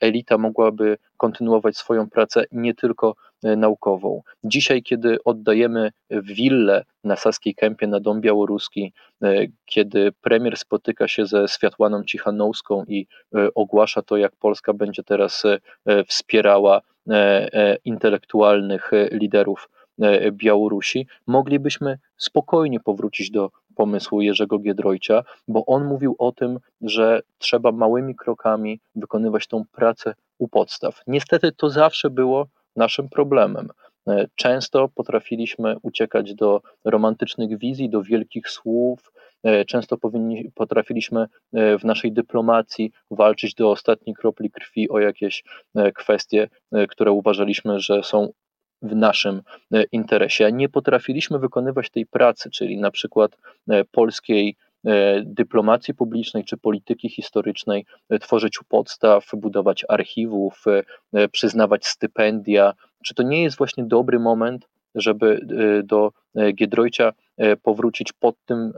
elita 0.00 0.38
mogłaby 0.38 0.98
kontynuować 1.16 1.76
swoją 1.76 2.10
pracę 2.10 2.44
nie 2.52 2.74
tylko 2.74 3.14
naukową. 3.42 4.22
Dzisiaj, 4.44 4.82
kiedy 4.82 5.18
oddajemy 5.24 5.90
willę 6.10 6.84
na 7.04 7.16
Saskiej 7.16 7.54
Kępie 7.54 7.86
na 7.86 8.00
Dom 8.00 8.20
Białoruski, 8.20 8.92
kiedy 9.66 10.12
premier 10.20 10.56
spotyka 10.56 11.08
się 11.08 11.26
ze 11.26 11.48
Światłaną 11.48 12.04
Cichanowską 12.04 12.84
i 12.88 13.06
ogłasza 13.54 14.02
to, 14.02 14.16
jak 14.16 14.36
Polska 14.36 14.72
będzie 14.72 15.02
teraz 15.02 15.42
wspierała 16.06 16.80
intelektualnych 17.84 18.90
liderów 19.10 19.68
E, 20.02 20.32
Białorusi, 20.32 21.06
moglibyśmy 21.26 21.98
spokojnie 22.16 22.80
powrócić 22.80 23.30
do 23.30 23.50
pomysłu 23.74 24.20
Jerzego 24.20 24.58
Giedroycia, 24.58 25.24
bo 25.48 25.66
on 25.66 25.84
mówił 25.84 26.14
o 26.18 26.32
tym, 26.32 26.58
że 26.80 27.22
trzeba 27.38 27.72
małymi 27.72 28.14
krokami 28.14 28.80
wykonywać 28.94 29.46
tą 29.46 29.64
pracę 29.72 30.14
u 30.38 30.48
podstaw. 30.48 31.00
Niestety 31.06 31.52
to 31.52 31.70
zawsze 31.70 32.10
było 32.10 32.46
naszym 32.78 33.08
problemem. 33.08 33.68
E, 34.08 34.26
często 34.34 34.88
potrafiliśmy 34.88 35.76
uciekać 35.82 36.34
do 36.34 36.62
romantycznych 36.84 37.58
wizji, 37.58 37.90
do 37.90 38.02
wielkich 38.02 38.48
słów, 38.48 39.12
e, 39.42 39.64
często 39.64 39.96
powinni, 39.96 40.50
potrafiliśmy 40.54 41.26
w 41.52 41.84
naszej 41.84 42.12
dyplomacji 42.12 42.92
walczyć 43.10 43.54
do 43.54 43.70
ostatniej 43.70 44.16
kropli 44.16 44.50
krwi 44.50 44.88
o 44.88 44.98
jakieś 44.98 45.44
kwestie, 45.94 46.48
które 46.88 47.12
uważaliśmy, 47.12 47.80
że 47.80 48.02
są 48.02 48.32
w 48.82 48.96
naszym 48.96 49.42
e, 49.72 49.84
interesie. 49.92 50.52
Nie 50.52 50.68
potrafiliśmy 50.68 51.38
wykonywać 51.38 51.90
tej 51.90 52.06
pracy, 52.06 52.50
czyli 52.50 52.78
na 52.78 52.90
przykład 52.90 53.36
e, 53.68 53.84
polskiej 53.84 54.48
e, 54.48 54.67
dyplomacji 55.22 55.94
publicznej 55.94 56.44
czy 56.44 56.56
polityki 56.56 57.08
historycznej, 57.08 57.86
tworzyć 58.20 58.60
u 58.60 58.64
podstaw, 58.64 59.30
budować 59.36 59.84
archiwów, 59.88 60.64
przyznawać 61.32 61.86
stypendia. 61.86 62.74
Czy 63.04 63.14
to 63.14 63.22
nie 63.22 63.42
jest 63.42 63.58
właśnie 63.58 63.84
dobry 63.84 64.18
moment, 64.18 64.68
żeby 64.94 65.40
do 65.84 66.12
Giedroycia 66.54 67.12
powrócić 67.62 68.12
pod 68.12 68.34
tym 68.46 68.72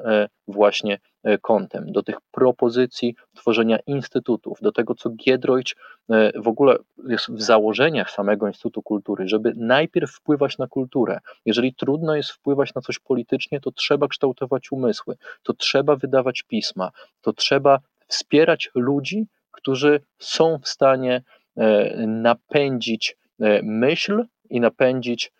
właśnie 0.48 0.98
E, 1.24 1.38
kątem, 1.38 1.92
do 1.92 2.02
tych 2.02 2.16
propozycji 2.30 3.14
tworzenia 3.36 3.78
instytutów, 3.86 4.58
do 4.62 4.72
tego, 4.72 4.94
co 4.94 5.10
Giedroyć 5.10 5.76
e, 6.10 6.40
w 6.40 6.48
ogóle 6.48 6.76
jest 7.08 7.30
w 7.30 7.42
założeniach 7.42 8.10
samego 8.10 8.46
Instytutu 8.46 8.82
Kultury, 8.82 9.28
żeby 9.28 9.52
najpierw 9.56 10.10
wpływać 10.10 10.58
na 10.58 10.66
kulturę. 10.66 11.18
Jeżeli 11.46 11.74
trudno 11.74 12.16
jest 12.16 12.30
wpływać 12.30 12.74
na 12.74 12.80
coś 12.80 12.98
politycznie, 12.98 13.60
to 13.60 13.70
trzeba 13.72 14.08
kształtować 14.08 14.72
umysły, 14.72 15.16
to 15.42 15.52
trzeba 15.52 15.96
wydawać 15.96 16.42
pisma, 16.42 16.90
to 17.20 17.32
trzeba 17.32 17.78
wspierać 18.06 18.70
ludzi, 18.74 19.26
którzy 19.50 20.00
są 20.18 20.58
w 20.62 20.68
stanie 20.68 21.22
e, 21.56 22.06
napędzić 22.06 23.16
myśl 23.62 24.24
i 24.50 24.60
napędzić 24.60 25.32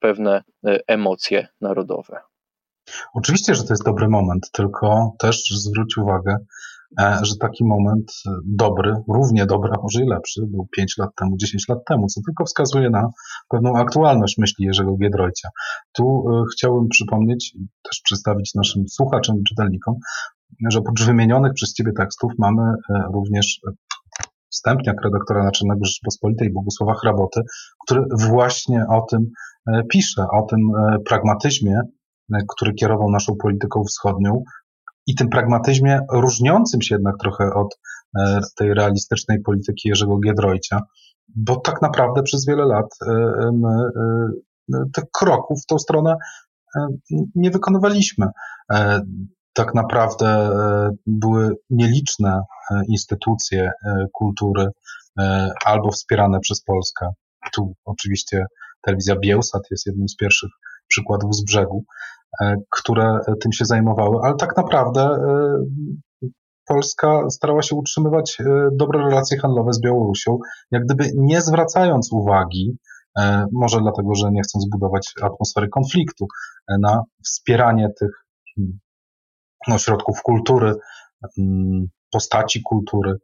pewne 0.00 0.42
emocje 0.86 1.48
narodowe. 1.60 2.20
Oczywiście, 3.14 3.54
że 3.54 3.64
to 3.64 3.72
jest 3.72 3.84
dobry 3.84 4.08
moment, 4.08 4.50
tylko 4.52 5.12
też 5.18 5.44
zwróć 5.50 5.96
uwagę, 5.96 6.36
e, 7.00 7.18
że 7.22 7.36
taki 7.40 7.64
moment 7.64 8.12
dobry, 8.44 8.94
równie 9.08 9.46
dobry, 9.46 9.70
a 9.78 9.82
może 9.82 10.02
i 10.02 10.06
lepszy, 10.06 10.40
był 10.46 10.68
5 10.76 10.98
lat 10.98 11.10
temu, 11.16 11.36
10 11.36 11.68
lat 11.68 11.78
temu, 11.88 12.06
co 12.06 12.20
tylko 12.26 12.44
wskazuje 12.44 12.90
na 12.90 13.08
pewną 13.48 13.76
aktualność 13.76 14.38
myśli 14.38 14.64
Jerzego 14.64 14.96
Giedroycia. 14.96 15.48
Tu 15.92 16.24
e, 16.28 16.44
chciałbym 16.52 16.88
przypomnieć 16.88 17.54
i 17.54 17.66
też 17.82 18.00
przedstawić 18.04 18.54
naszym 18.54 18.88
słuchaczom 18.88 19.40
i 19.40 19.44
czytelnikom, 19.44 19.94
że 20.70 20.78
oprócz 20.78 21.04
wymienionych 21.04 21.52
przez 21.54 21.74
Ciebie 21.74 21.92
tekstów 21.92 22.32
mamy 22.38 22.62
e, 22.62 23.02
również 23.14 23.60
wstępniak 24.50 24.96
redaktora 25.04 25.44
naczelnego 25.44 25.84
Rzeczypospolitej 25.84 26.52
Bogusława 26.52 26.94
Hraboty, 26.94 27.40
który 27.86 28.04
właśnie 28.28 28.86
o 28.88 29.06
tym 29.10 29.30
pisze, 29.90 30.26
o 30.32 30.42
tym 30.42 30.60
pragmatyzmie 31.06 31.80
E, 31.80 32.03
który 32.48 32.74
kierował 32.74 33.10
naszą 33.10 33.36
polityką 33.36 33.84
wschodnią 33.84 34.42
i 35.06 35.14
tym 35.14 35.28
pragmatyzmie 35.28 36.00
różniącym 36.12 36.82
się 36.82 36.94
jednak 36.94 37.14
trochę 37.20 37.44
od 37.54 37.78
e, 38.18 38.40
tej 38.56 38.74
realistycznej 38.74 39.40
polityki 39.40 39.88
Jerzego 39.88 40.18
Giedroycia, 40.18 40.80
bo 41.36 41.56
tak 41.56 41.82
naprawdę 41.82 42.22
przez 42.22 42.46
wiele 42.46 42.64
lat 42.64 42.86
e, 43.06 43.50
my 43.52 43.90
tych 44.94 45.04
kroków 45.12 45.62
w 45.62 45.66
tą 45.66 45.78
stronę 45.78 46.16
nie 47.34 47.50
wykonywaliśmy. 47.50 48.26
Tak 49.52 49.74
naprawdę 49.74 50.50
były 51.06 51.56
nieliczne 51.70 52.40
instytucje 52.88 53.70
kultury 54.12 54.68
albo 55.64 55.90
wspierane 55.90 56.40
przez 56.40 56.62
Polskę. 56.62 57.08
Tu 57.54 57.74
oczywiście 57.84 58.44
telewizja 58.82 59.16
Bielsat 59.16 59.62
jest 59.70 59.86
jednym 59.86 60.08
z 60.08 60.16
pierwszych 60.16 60.50
przykładów 60.94 61.34
z 61.34 61.44
brzegu, 61.44 61.84
e, 62.42 62.56
które 62.70 63.18
tym 63.40 63.52
się 63.52 63.64
zajmowały, 63.64 64.18
ale 64.22 64.34
tak 64.36 64.56
naprawdę 64.56 65.00
e, 65.00 65.18
Polska 66.66 67.30
starała 67.30 67.62
się 67.62 67.76
utrzymywać 67.76 68.36
e, 68.40 68.44
dobre 68.72 68.98
relacje 69.00 69.38
handlowe 69.38 69.72
z 69.72 69.80
Białorusią, 69.80 70.38
jak 70.70 70.84
gdyby 70.84 71.04
nie 71.16 71.40
zwracając 71.40 72.12
uwagi, 72.12 72.78
może 73.52 73.80
dlatego, 73.80 74.14
że 74.14 74.30
nie 74.32 74.42
chcąc 74.42 74.66
budować 74.70 75.12
atmosfery 75.22 75.68
konfliktu, 75.68 76.26
na 76.80 77.02
wspieranie 77.24 77.88
tych 78.00 78.10
hmm, 78.56 78.78
ośrodków 79.68 80.22
kultury, 80.22 80.74
hmm, 81.36 81.86
postaci 82.12 82.62
kultury. 82.62 83.16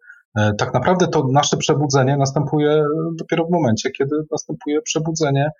Tak 0.58 0.74
naprawdę 0.74 1.08
to 1.08 1.24
nasze 1.32 1.56
przebudzenie 1.56 2.16
następuje 2.16 2.84
dopiero 3.18 3.46
w 3.46 3.50
momencie, 3.50 3.90
kiedy 3.90 4.16
następuje 4.30 4.82
przebudzenie 4.82 5.50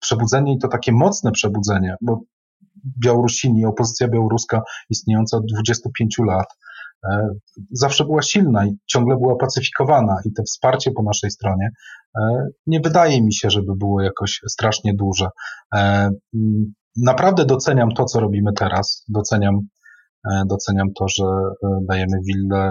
przebudzenie 0.00 0.54
i 0.54 0.58
to 0.58 0.68
takie 0.68 0.92
mocne 0.92 1.32
przebudzenie, 1.32 1.96
bo 2.00 2.20
Białorusini, 3.04 3.66
opozycja 3.66 4.08
białoruska 4.08 4.62
istniejąca 4.90 5.36
od 5.36 5.46
25 5.46 6.16
lat, 6.26 6.46
e, 7.10 7.28
zawsze 7.70 8.04
była 8.04 8.22
silna 8.22 8.66
i 8.66 8.76
ciągle 8.86 9.16
była 9.16 9.36
pacyfikowana 9.36 10.16
i 10.24 10.32
to 10.32 10.42
wsparcie 10.42 10.90
po 10.90 11.02
naszej 11.02 11.30
stronie 11.30 11.70
e, 12.18 12.46
nie 12.66 12.80
wydaje 12.80 13.22
mi 13.22 13.34
się, 13.34 13.50
żeby 13.50 13.76
było 13.76 14.02
jakoś 14.02 14.40
strasznie 14.48 14.94
duże. 14.94 15.28
E, 15.74 16.10
naprawdę 16.96 17.46
doceniam 17.46 17.92
to, 17.92 18.04
co 18.04 18.20
robimy 18.20 18.52
teraz, 18.52 19.04
doceniam 19.08 19.60
doceniam 20.46 20.92
to, 20.92 21.08
że 21.08 21.24
e, 21.24 21.78
dajemy 21.88 22.16
willę 22.28 22.70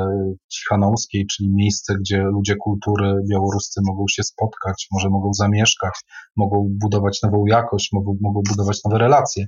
Cichanowskiej, 0.54 1.28
czyli 1.28 1.50
miejsce, 1.54 1.96
gdzie 2.00 2.18
ludzie 2.18 2.56
kultury 2.56 3.13
białoruscy 3.30 3.82
mogą 3.88 4.06
się 4.10 4.24
spotkać, 4.24 4.88
może 4.91 5.10
mogą 5.10 5.34
zamieszkać, 5.34 5.94
mogą 6.36 6.68
budować 6.82 7.22
nową 7.24 7.46
jakość, 7.46 7.89
mogą, 7.94 8.18
mogą 8.22 8.41
budować 8.50 8.84
nowe 8.86 8.98
relacje. 8.98 9.46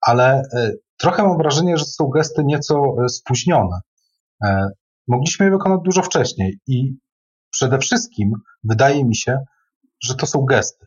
Ale 0.00 0.42
e, 0.56 0.72
trochę 0.98 1.22
mam 1.22 1.38
wrażenie, 1.38 1.78
że 1.78 1.84
są 1.84 2.08
gesty 2.08 2.44
nieco 2.44 2.94
spóźnione. 3.08 3.80
Mogliśmy 5.08 5.46
je 5.46 5.52
wykonać 5.52 5.80
dużo 5.84 6.02
wcześniej 6.02 6.58
i 6.66 6.96
przede 7.50 7.78
wszystkim 7.78 8.32
wydaje 8.64 9.04
mi 9.04 9.16
się, 9.16 9.38
że 10.02 10.14
to 10.14 10.26
są 10.26 10.44
gesty. 10.44 10.86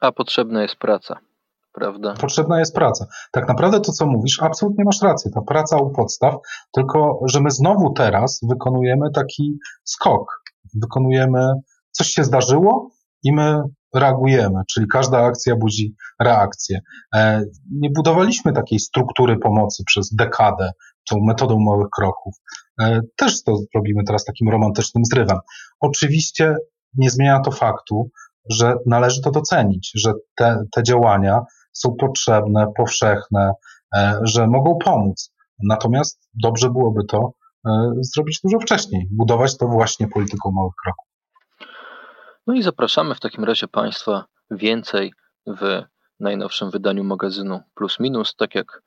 A 0.00 0.12
potrzebna 0.12 0.62
jest 0.62 0.76
praca 0.76 1.29
prawda? 1.72 2.14
Potrzebna 2.14 2.58
jest 2.58 2.74
praca. 2.74 3.06
Tak 3.32 3.48
naprawdę 3.48 3.80
to, 3.80 3.92
co 3.92 4.06
mówisz, 4.06 4.42
absolutnie 4.42 4.84
masz 4.84 5.02
rację. 5.02 5.30
Ta 5.30 5.40
praca 5.40 5.76
u 5.76 5.90
podstaw, 5.90 6.34
tylko 6.72 7.20
że 7.26 7.40
my 7.40 7.50
znowu 7.50 7.92
teraz 7.92 8.40
wykonujemy 8.42 9.10
taki 9.14 9.58
skok. 9.84 10.42
Wykonujemy, 10.74 11.48
coś 11.90 12.08
się 12.08 12.24
zdarzyło 12.24 12.90
i 13.22 13.32
my 13.32 13.62
reagujemy, 13.94 14.60
czyli 14.72 14.86
każda 14.92 15.18
akcja 15.18 15.56
budzi 15.56 15.94
reakcję. 16.20 16.80
E, 17.14 17.42
nie 17.72 17.90
budowaliśmy 17.90 18.52
takiej 18.52 18.78
struktury 18.78 19.38
pomocy 19.38 19.82
przez 19.86 20.14
dekadę, 20.14 20.70
tą 21.10 21.20
metodą 21.20 21.58
małych 21.58 21.88
kroków. 21.96 22.34
E, 22.80 23.00
też 23.16 23.42
to 23.42 23.58
robimy 23.74 24.04
teraz 24.06 24.24
takim 24.24 24.48
romantycznym 24.48 25.04
zrywem. 25.04 25.38
Oczywiście 25.80 26.56
nie 26.94 27.10
zmienia 27.10 27.40
to 27.40 27.50
faktu, 27.50 28.10
że 28.50 28.74
należy 28.86 29.22
to 29.22 29.30
docenić, 29.30 29.92
że 29.94 30.12
te, 30.36 30.64
te 30.72 30.82
działania 30.82 31.40
są 31.72 31.94
potrzebne, 32.00 32.66
powszechne, 32.76 33.52
e, 33.96 34.20
że 34.22 34.46
mogą 34.46 34.78
pomóc. 34.84 35.32
Natomiast 35.62 36.28
dobrze 36.42 36.70
byłoby 36.70 37.04
to 37.04 37.32
e, 37.66 37.92
zrobić 38.00 38.40
dużo 38.44 38.58
wcześniej, 38.58 39.08
budować 39.10 39.56
to 39.56 39.68
właśnie 39.68 40.08
polityką 40.08 40.50
małych 40.50 40.74
kroków. 40.84 41.06
No 42.46 42.54
i 42.54 42.62
zapraszamy 42.62 43.14
w 43.14 43.20
takim 43.20 43.44
razie 43.44 43.68
Państwa 43.68 44.24
więcej 44.50 45.12
w 45.46 45.82
najnowszym 46.20 46.70
wydaniu 46.70 47.04
magazynu 47.04 47.60
Plus 47.74 48.00
Minus. 48.00 48.36
Tak 48.36 48.54
jak 48.54 48.82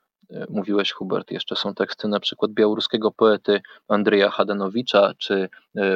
mówiłeś 0.49 0.91
Hubert, 0.91 1.31
jeszcze 1.31 1.55
są 1.55 1.73
teksty 1.73 2.07
na 2.07 2.19
przykład 2.19 2.51
białoruskiego 2.51 3.11
poety 3.11 3.61
Andrzeja 3.87 4.29
Hadanowicza 4.29 5.13
czy 5.17 5.49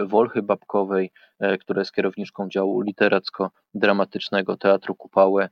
Wolchy 0.05 0.41
Babkowej, 0.41 1.11
która 1.59 1.81
jest 1.81 1.93
kierowniczką 1.93 2.49
działu 2.49 2.81
literacko-dramatycznego 2.81 4.57
Teatru 4.57 4.95
Kupałę. 4.95 5.49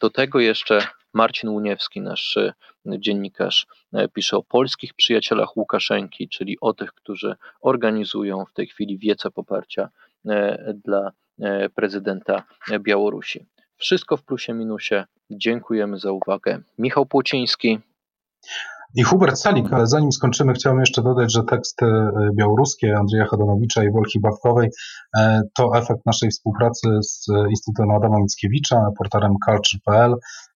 Do 0.00 0.10
tego 0.10 0.40
jeszcze 0.40 0.80
Marcin 1.14 1.50
Łuniewski, 1.50 2.00
nasz 2.00 2.38
dziennikarz, 2.86 3.66
pisze 4.12 4.36
o 4.36 4.42
polskich 4.42 4.94
przyjacielach 4.94 5.56
Łukaszenki, 5.56 6.28
czyli 6.28 6.56
o 6.60 6.74
tych, 6.74 6.92
którzy 6.92 7.36
organizują 7.60 8.44
w 8.44 8.52
tej 8.52 8.66
chwili 8.66 8.98
wiece 8.98 9.30
poparcia 9.30 9.88
dla 10.74 11.12
prezydenta 11.74 12.42
Białorusi. 12.80 13.46
Wszystko 13.78 14.16
w 14.16 14.22
plusie 14.22 14.54
minusie. 14.54 15.04
Dziękujemy 15.30 15.98
za 15.98 16.12
uwagę. 16.12 16.60
Michał 16.78 17.06
Płociński. 17.06 17.78
I 18.94 19.02
Hubert 19.02 19.38
Salik, 19.38 19.72
ale 19.72 19.86
zanim 19.86 20.12
skończymy, 20.12 20.52
chciałbym 20.52 20.80
jeszcze 20.80 21.02
dodać, 21.02 21.32
że 21.32 21.42
teksty 21.42 21.86
e, 21.86 22.12
białoruskie 22.34 22.96
Andrzeja 22.96 23.26
Hadanowicza 23.26 23.84
i 23.84 23.92
Wolki 23.92 24.20
Bawkowej 24.20 24.68
e, 25.18 25.42
to 25.56 25.70
efekt 25.76 26.06
naszej 26.06 26.30
współpracy 26.30 26.88
z 27.02 27.26
Instytutem 27.50 27.90
Adama 27.90 28.16
Mickiewicza, 28.18 28.80
portalem 28.98 29.32
culture.pl. 29.46 30.14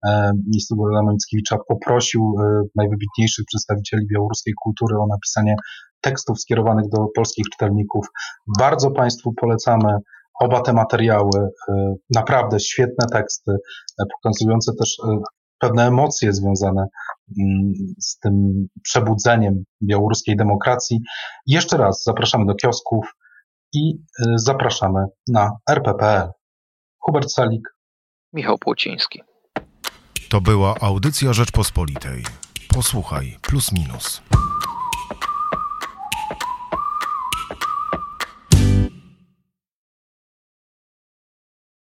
E, 0.09 0.33
Instytut 0.54 0.85
Adama 0.92 1.12
Mickiewicza 1.12 1.56
poprosił 1.68 2.35
najwybitniejszych 2.74 3.44
przedstawicieli 3.46 4.06
białoruskiej 4.06 4.54
kultury 4.62 4.96
o 4.96 5.06
napisanie 5.06 5.56
tekstów 6.00 6.40
skierowanych 6.40 6.88
do 6.88 7.06
polskich 7.14 7.44
czytelników. 7.52 8.06
Bardzo 8.59 8.90
Państwu 8.90 9.33
polecamy 9.33 9.98
oba 10.40 10.61
te 10.61 10.72
materiały, 10.72 11.48
y, 11.68 11.72
naprawdę 12.14 12.61
świetne 12.61 13.07
teksty, 13.12 13.53
y, 13.53 14.05
pokazujące 14.12 14.72
też 14.79 14.98
y, 14.98 15.18
pewne 15.59 15.87
emocje 15.87 16.33
związane 16.33 16.87
mm, 17.40 17.72
z 17.98 18.18
tym 18.18 18.66
przebudzeniem 18.83 19.64
białoruskiej 19.83 20.37
demokracji. 20.37 21.00
Jeszcze 21.46 21.76
raz 21.76 22.03
zapraszamy 22.03 22.46
do 22.46 22.55
kiosków 22.55 23.07
i 23.72 23.98
zapraszamy 24.35 25.05
na 25.29 25.50
rpp.pl. 25.70 26.31
Hubert 26.98 27.31
Salik. 27.33 27.62
Michał 28.33 28.59
Płociński. 28.59 29.22
To 30.31 30.40
była 30.40 30.74
audycja 30.81 31.33
Rzeczpospolitej. 31.33 32.22
Posłuchaj, 32.74 33.37
plus 33.42 33.72
minus. 33.72 34.22